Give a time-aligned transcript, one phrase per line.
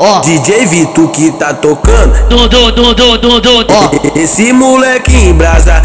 [0.00, 2.28] Ó, DJ Vito que tá tocando.
[2.28, 5.82] do do do do do do Ó, esse moleque em brasa.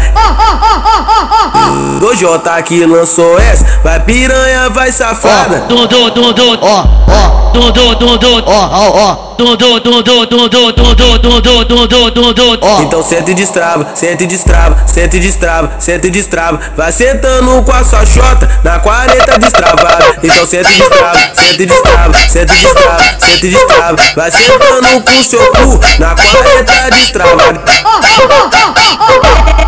[1.98, 3.64] Do J que lançou essa.
[3.82, 5.62] Vai piranha, vai safada.
[5.62, 9.34] do do do do Ó, ó, do do do do ó, ó, ó.
[9.36, 12.82] do do do do do do do do do do do do do do Ó,
[12.82, 16.60] então senta e destrava, senta e destrava, senta e destrava, senta e destrava.
[16.76, 20.03] Vai sentando com a sua chota na quarenta destravada.
[20.24, 23.96] Então senta e destrava, senta e destrava, senta e destrava, senta e destrava.
[24.16, 27.62] Vai sentando com o seu cu na quarenta destravada.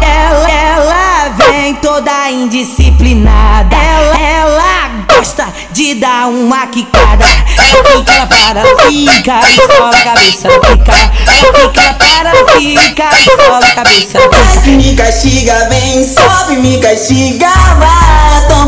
[0.01, 3.77] Ela, ela vem toda indisciplinada.
[3.77, 7.27] Ela, ela gosta de dar uma quicada.
[7.59, 10.93] Ela fica, ela para, fica, escola a cabeça, fica.
[11.33, 14.19] Ela fica, ela para, fica, escola a cabeça.
[14.29, 18.06] Desce, me castiga, vem, sobe, me castiga, vai.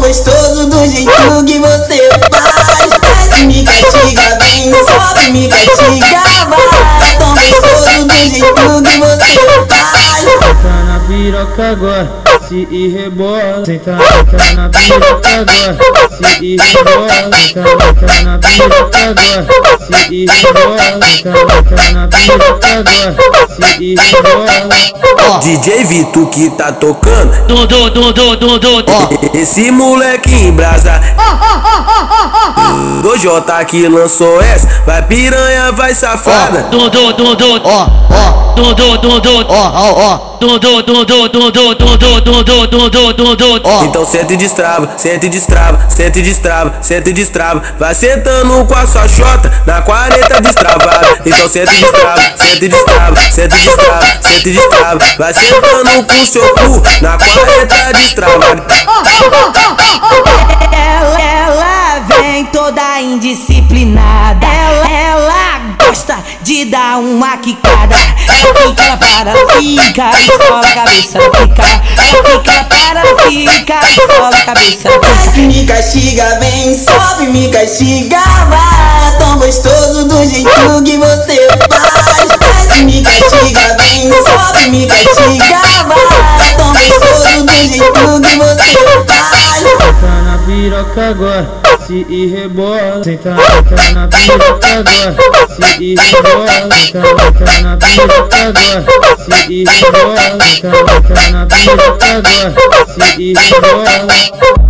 [0.09, 2.91] Gostoso do jeito que você faz.
[2.99, 7.19] Desce, me castiga, vem, sobe, me castiga, vai.
[7.19, 9.37] Tão gostoso do jeito que você
[9.69, 10.25] faz.
[10.25, 12.11] Senta na piroca agora,
[12.49, 13.65] se e rebola.
[13.65, 13.99] Senta,
[14.31, 15.77] senta na piroca agora,
[16.11, 17.09] se e rebola.
[17.09, 17.65] Senta,
[18.01, 19.47] senta na piroca agora,
[19.79, 20.79] se e rebola.
[20.79, 21.33] Senta,
[21.69, 25.39] senta na piroca agora, se e rebola.
[25.43, 27.47] DJ Vito que tá tocando.
[27.47, 31.01] do do do do do do Ó, esse moleque em brasa.
[33.03, 34.83] Do J que lançou essa.
[34.87, 36.63] Vai piranha, vai safada.
[36.71, 40.28] do do do do Ó, ó, do do do do ó, ó, ó.
[43.85, 47.63] Então senta e destrava, senta e destrava, senta e destrava, senta e destrava.
[47.79, 51.21] Vai sentando com a sua chota na 40 destravada.
[51.27, 54.99] Então senta e destrava, senta e destrava, senta e destrava, senta e destrava.
[55.19, 58.63] Vai sentando com o seu cu na 40 destravada.
[60.73, 64.18] Ela, ela vem toda indisciplinada.
[66.49, 67.95] De dar uma quicada.
[67.95, 71.63] Ela fica, ela para, fica, escola a cabeça, fica.
[71.63, 75.43] Ela fica, ela para, fica, escola a cabeça, fica.
[75.43, 78.17] Me castiga, vem, sobe, me castiga,
[78.49, 79.19] vai.
[79.19, 82.29] Tão gostoso do jeito que você faz.
[82.39, 86.55] Desce, me castiga, vem, sobe, me castiga, vai.
[86.57, 88.73] Tão gostoso do jeito que você
[89.07, 89.59] faz.
[89.59, 91.47] Senta na piroca agora,
[91.89, 93.03] se e rebola.
[93.03, 93.35] Senta,
[93.67, 95.15] senta na piroca agora,
[95.49, 96.69] se e rebola.
[96.71, 100.39] Senta, senta na piroca agora, se e rebola.
[100.45, 100.71] Senta,
[101.07, 104.68] senta na piroca agora, se e rebola.